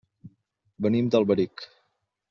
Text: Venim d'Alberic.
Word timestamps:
Venim 0.87 1.13
d'Alberic. 1.17 1.71